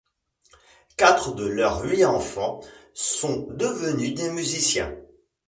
[0.97, 2.59] Quatre de leurs huit enfants
[2.95, 4.97] sont devenus des musiciens.